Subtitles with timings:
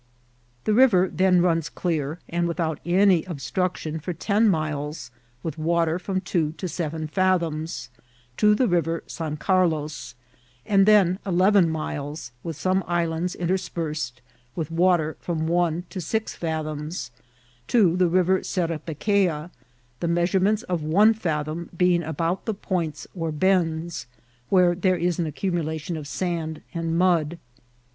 [0.63, 5.11] The river then runs clear, and without any obstruction for ten miles,
[5.43, 7.91] with water from two to seven fathoms,
[8.37, 10.15] to the River San Carlos,
[10.65, 14.21] and then eleven miles, with some islands interspersed,
[14.55, 17.11] with water from one to six fathoms,
[17.67, 19.51] to the River Serapequea,
[19.99, 24.07] the measurements of one fathom being about the points or bends,
[24.49, 27.37] where there is an accumulation of sand and mud.